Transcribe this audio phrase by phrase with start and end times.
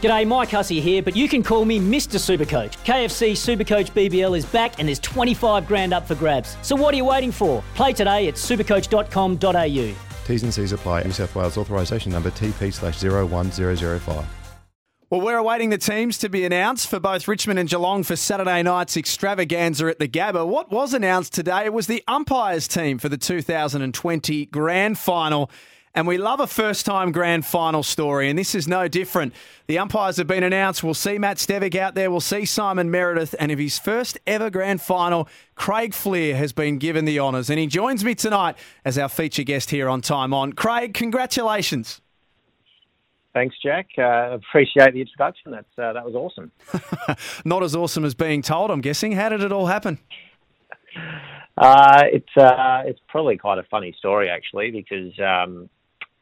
[0.00, 2.18] G'day, Mike Hussey here, but you can call me Mr.
[2.18, 2.76] Supercoach.
[2.84, 6.56] KFC Supercoach BBL is back and there's 25 grand up for grabs.
[6.62, 7.62] So what are you waiting for?
[7.74, 9.94] Play today at supercoach.com.au.
[10.26, 11.02] T's and C's apply.
[11.02, 14.24] New South Wales authorisation number TP slash 01005.
[15.10, 18.62] Well, we're awaiting the teams to be announced for both Richmond and Geelong for Saturday
[18.62, 20.46] night's extravaganza at the Gabba.
[20.46, 25.50] What was announced today was the umpires team for the 2020 Grand Final.
[25.92, 29.34] And we love a first time grand final story, and this is no different.
[29.66, 30.84] The umpires have been announced.
[30.84, 32.12] We'll see Matt Stevic out there.
[32.12, 33.34] We'll see Simon Meredith.
[33.40, 37.50] And of his first ever grand final, Craig Fleer has been given the honours.
[37.50, 40.52] And he joins me tonight as our feature guest here on Time On.
[40.52, 42.00] Craig, congratulations.
[43.32, 43.88] Thanks, Jack.
[43.98, 45.50] Uh, appreciate the introduction.
[45.50, 46.52] That's uh, that was awesome.
[47.44, 49.12] Not as awesome as being told, I'm guessing.
[49.12, 49.98] How did it all happen?
[51.56, 55.68] Uh, it's uh, it's probably quite a funny story actually because um,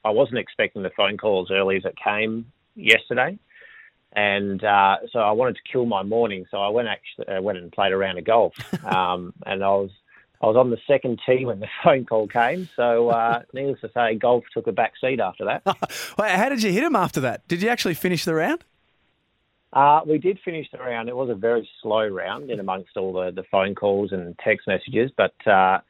[0.09, 3.39] I wasn't expecting the phone call as early as it came yesterday,
[4.15, 6.47] and uh, so I wanted to kill my morning.
[6.50, 9.69] So I went actually uh, went and played a round of golf, um, and I
[9.69, 9.91] was
[10.41, 12.70] I was on the second tee when the phone call came.
[12.75, 15.62] So uh, needless to say, golf took a back seat after that.
[16.19, 17.47] Wait, how did you hit him after that?
[17.47, 18.65] Did you actually finish the round?
[19.75, 21.11] Uh, we did finish the round.
[21.11, 24.67] It was a very slow round in amongst all the, the phone calls and text
[24.67, 25.81] messages, but uh,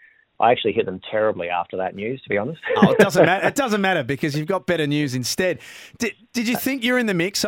[0.41, 2.61] I actually hit them terribly after that news, to be honest.
[2.77, 3.47] oh, it doesn't matter.
[3.49, 5.59] It doesn't matter because you've got better news instead.
[5.99, 7.45] Did, did you think you're in the mix?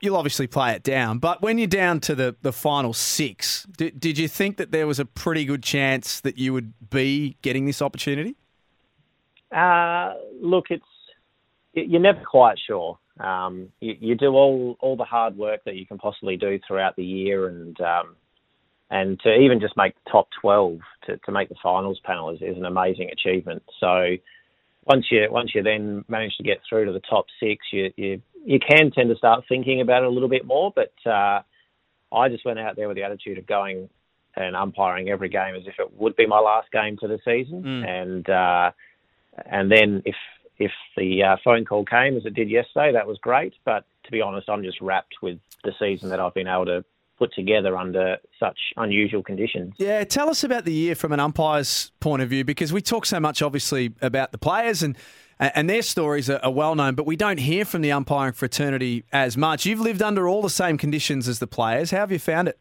[0.00, 4.00] you'll obviously play it down, but when you're down to the, the final six, did,
[4.00, 7.66] did you think that there was a pretty good chance that you would be getting
[7.66, 8.36] this opportunity?
[9.54, 10.84] Uh, look, it's
[11.74, 12.98] you're never quite sure.
[13.18, 16.96] Um, you, you, do all all the hard work that you can possibly do throughout
[16.96, 18.16] the year, and um,
[18.90, 22.42] and to even just make the top 12 to, to make the finals panel is,
[22.42, 23.62] is an amazing achievement.
[23.78, 24.16] So
[24.84, 28.22] once you once you then manage to get through to the top six, you you,
[28.44, 30.72] you can tend to start thinking about it a little bit more.
[30.74, 31.42] But uh,
[32.12, 33.88] I just went out there with the attitude of going
[34.36, 37.62] and umpiring every game as if it would be my last game for the season,
[37.62, 37.86] mm.
[37.86, 38.70] and uh,
[39.46, 40.16] and then if
[40.58, 43.54] if the uh, phone call came as it did yesterday, that was great.
[43.64, 46.84] But to be honest, I'm just wrapped with the season that I've been able to
[47.20, 49.74] put together under such unusual conditions.
[49.76, 53.04] Yeah, tell us about the year from an umpire's point of view because we talk
[53.04, 54.96] so much, obviously, about the players and
[55.38, 59.38] and their stories are, well known, but we don't hear from the umpiring fraternity as
[59.38, 59.64] much.
[59.64, 61.90] You've lived under all the same conditions as the players.
[61.92, 62.58] How have you found it?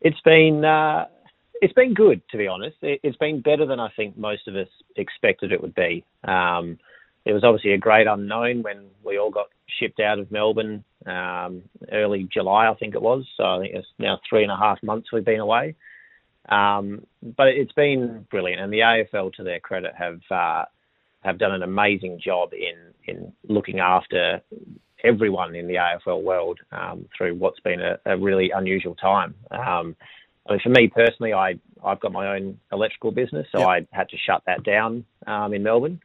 [0.00, 1.06] It's been uh,
[1.60, 2.76] it's been good, to be honest.
[2.82, 6.04] It, has been better than I think most of us expected it would be.
[6.22, 6.78] Um,
[7.24, 9.48] it was obviously a great unknown when we all got
[9.78, 11.62] shipped out of Melbourne um,
[11.92, 13.24] early July, I think it was.
[13.36, 15.74] So I think it's now three and a half months we've been away.
[16.48, 20.64] Um, but it's been brilliant, and the AFL, to their credit, have uh,
[21.20, 22.76] have done an amazing job in
[23.06, 24.40] in looking after
[25.04, 29.34] everyone in the AFL world um, through what's been a, a really unusual time.
[29.50, 29.94] Um,
[30.48, 33.68] I mean, for me personally, I I've got my own electrical business, so yep.
[33.68, 36.00] I had to shut that down um, in Melbourne.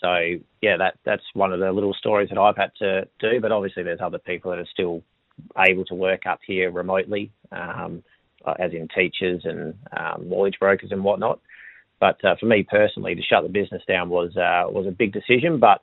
[0.00, 3.40] So yeah, that that's one of the little stories that I've had to do.
[3.40, 5.02] But obviously, there's other people that are still
[5.58, 8.02] able to work up here remotely, um,
[8.58, 11.40] as in teachers and um, mortgage brokers and whatnot.
[11.98, 15.12] But uh, for me personally, to shut the business down was uh, was a big
[15.12, 15.58] decision.
[15.58, 15.82] But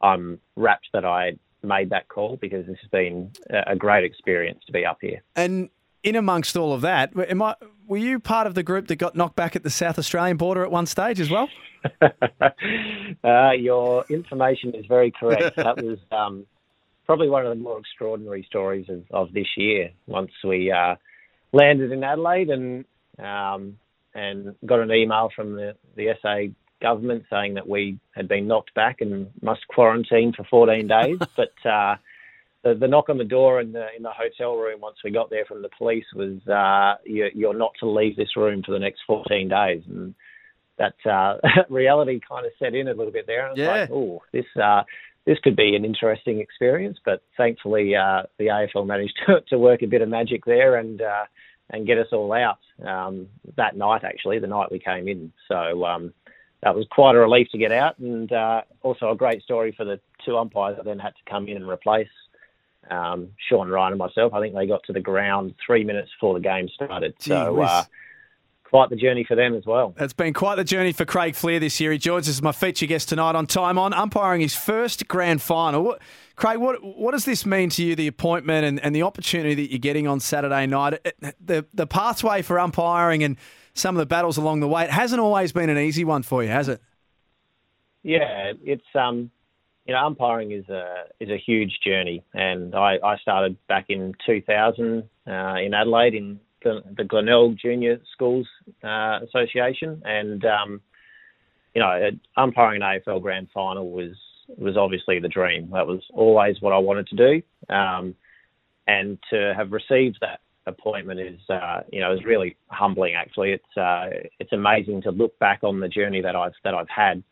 [0.00, 1.32] I'm wrapped that I
[1.62, 5.22] made that call because this has been a great experience to be up here.
[5.34, 5.70] And
[6.02, 7.54] in amongst all of that, am I,
[7.86, 10.62] were you part of the group that got knocked back at the South Australian border
[10.62, 11.48] at one stage as well?
[13.24, 15.56] uh, your information is very correct.
[15.56, 16.46] that was um,
[17.06, 19.90] probably one of the more extraordinary stories of, of this year.
[20.06, 20.96] Once we uh,
[21.52, 22.84] landed in Adelaide and
[23.18, 23.78] um,
[24.14, 28.74] and got an email from the, the SA government saying that we had been knocked
[28.74, 31.96] back and must quarantine for 14 days, but uh,
[32.64, 35.30] the, the knock on the door in the in the hotel room once we got
[35.30, 38.78] there from the police was uh, you, you're not to leave this room for the
[38.78, 40.14] next 14 days, and
[40.78, 41.36] that uh,
[41.68, 43.48] reality kind of set in a little bit there.
[43.48, 43.68] And yeah.
[43.68, 44.82] like, oh, this uh,
[45.24, 49.82] this could be an interesting experience, but thankfully uh, the AFL managed to, to work
[49.82, 51.24] a bit of magic there and uh,
[51.70, 54.02] and get us all out um, that night.
[54.02, 55.84] Actually, the night we came in, so.
[55.84, 56.12] Um,
[56.60, 59.84] that was quite a relief to get out, and uh, also a great story for
[59.84, 62.08] the two umpires that then had to come in and replace
[62.90, 64.32] um, Sean Ryan and myself.
[64.34, 67.14] I think they got to the ground three minutes before the game started.
[67.18, 67.84] so uh,
[68.68, 69.94] quite the journey for them as well.
[69.98, 71.92] It's been quite the journey for Craig Fleer this year.
[71.92, 75.40] He joins us as my feature guest tonight on Time On, umpiring his first grand
[75.40, 75.82] final.
[75.82, 76.02] What,
[76.36, 79.70] Craig, what what does this mean to you, the appointment and, and the opportunity that
[79.70, 81.00] you're getting on Saturday night?
[81.40, 83.36] The, the pathway for umpiring and
[83.74, 86.42] some of the battles along the way, it hasn't always been an easy one for
[86.42, 86.82] you, has it?
[88.02, 89.30] Yeah, it's um,
[89.88, 94.14] you know, umpiring is a is a huge journey, and I, I started back in
[94.26, 98.46] 2000 uh, in Adelaide in the Glenelg Junior Schools
[98.84, 100.82] uh, Association, and um,
[101.74, 104.14] you know, umpiring an AFL Grand Final was
[104.58, 105.70] was obviously the dream.
[105.72, 108.14] That was always what I wanted to do, um,
[108.86, 113.14] and to have received that appointment is, uh, you know, is really humbling.
[113.14, 116.90] Actually, it's uh, it's amazing to look back on the journey that I've that I've
[116.90, 117.22] had,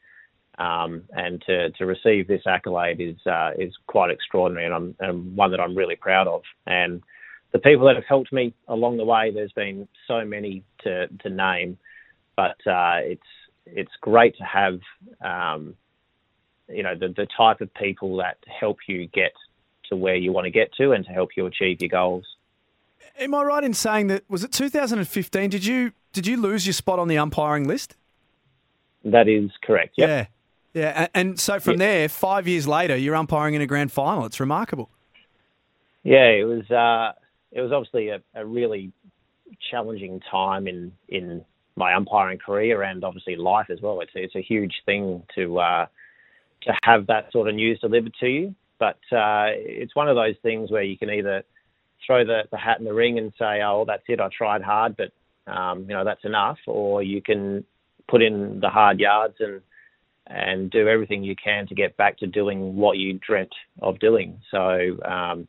[0.59, 5.37] um, and to, to receive this accolade is uh, is quite extraordinary, and I'm and
[5.37, 6.43] one that I'm really proud of.
[6.67, 7.03] And
[7.53, 11.29] the people that have helped me along the way, there's been so many to to
[11.29, 11.79] name,
[12.37, 13.27] but uh, it's
[13.67, 14.81] it's great to have
[15.21, 15.75] um,
[16.69, 19.33] you know the the type of people that help you get
[19.91, 22.25] to where you want to get to and to help you achieve your goals.
[23.19, 25.51] Am I right in saying that was it 2015?
[25.51, 27.97] Did you did you lose your spot on the umpiring list?
[29.05, 29.95] That is correct.
[29.97, 30.09] Yep.
[30.09, 30.27] Yeah,
[30.77, 31.09] yeah.
[31.15, 31.79] And so from yep.
[31.79, 34.27] there, five years later, you're umpiring in a grand final.
[34.27, 34.91] It's remarkable.
[36.03, 36.71] Yeah, it was.
[36.71, 37.19] Uh,
[37.51, 38.93] it was obviously a, a really
[39.71, 41.45] challenging time in in
[41.77, 44.01] my umpiring career and obviously life as well.
[44.01, 45.87] It's it's a huge thing to uh,
[46.63, 48.55] to have that sort of news delivered to you.
[48.79, 51.43] But uh, it's one of those things where you can either
[52.07, 54.21] throw the, the hat in the ring and say, "Oh, that's it.
[54.21, 55.13] I tried hard, but
[55.51, 57.65] um, you know that's enough," or you can
[58.09, 59.63] put in the hard yards and
[60.27, 64.41] and do everything you can to get back to doing what you dreamt of doing.
[64.51, 64.59] So
[65.05, 65.49] um,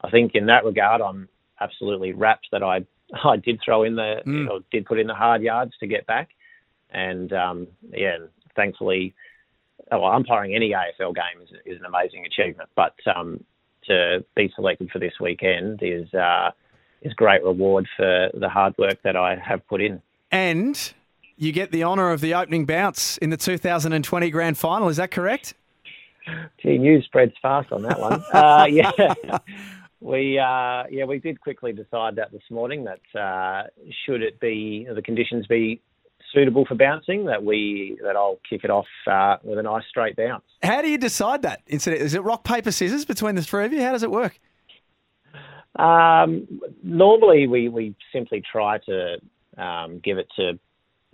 [0.00, 1.28] I think in that regard, I'm
[1.60, 2.86] absolutely rapt that I
[3.24, 4.38] I did throw in the mm.
[4.38, 6.30] you know, did put in the hard yards to get back,
[6.90, 8.16] and um, yeah,
[8.54, 9.14] thankfully,
[9.90, 12.68] well, umpiring any AFL game is, is an amazing achievement.
[12.74, 13.44] But um,
[13.86, 16.50] to be selected for this weekend is uh,
[17.02, 20.02] is great reward for the hard work that I have put in.
[20.32, 20.92] And
[21.36, 24.88] you get the honour of the opening bounce in the 2020 Grand Final.
[24.88, 25.54] Is that correct?
[26.62, 28.22] Gee, news spreads fast on that one.
[28.32, 28.90] uh, yeah,
[30.00, 33.64] we uh, yeah we did quickly decide that this morning that uh,
[34.04, 35.80] should it be the conditions be
[36.32, 40.16] suitable for bouncing, that we that I'll kick it off uh, with a nice straight
[40.16, 40.44] bounce.
[40.62, 41.62] How do you decide that?
[41.66, 43.82] Is it rock paper scissors between the three of you?
[43.82, 44.38] How does it work?
[45.76, 49.18] Um, normally, we we simply try to
[49.58, 50.58] um, give it to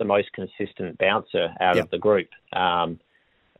[0.03, 1.85] the most consistent bouncer out yep.
[1.85, 2.27] of the group.
[2.51, 2.99] Um,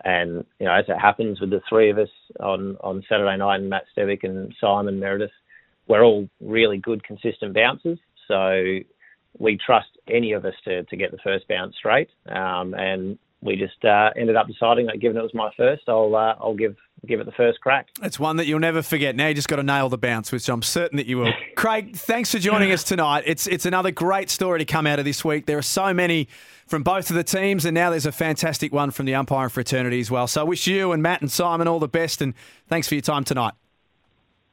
[0.03, 2.09] and you know, as it happens with the three of us
[2.39, 5.31] on on Saturday night, and Matt Stevic and Simon Meredith,
[5.87, 7.99] we're all really good, consistent bouncers.
[8.27, 8.79] So
[9.39, 12.09] we trust any of us to, to get the first bounce straight.
[12.27, 16.15] Um, and we just uh, ended up deciding that given it was my first, I'll
[16.15, 16.75] uh, I'll give
[17.07, 17.89] give it the first crack.
[18.01, 19.15] It's one that you'll never forget.
[19.15, 21.33] Now you just got to nail the bounce, which I'm certain that you will.
[21.55, 23.23] Craig, thanks for joining us tonight.
[23.25, 25.45] It's it's another great story to come out of this week.
[25.45, 26.27] There are so many
[26.67, 29.99] from both of the teams, and now there's a fantastic one from the umpiring fraternity
[29.99, 30.27] as well.
[30.27, 32.33] So I wish you and Matt and Simon all the best, and
[32.67, 33.53] thanks for your time tonight.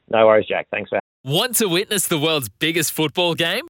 [0.09, 0.67] No worries, Jack.
[0.71, 3.70] Thanks for Want to witness the world's biggest football game?